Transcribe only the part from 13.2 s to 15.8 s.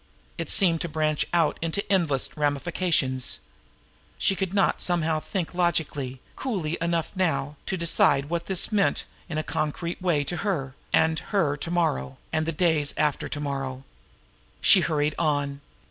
the to morrow. She hurried on.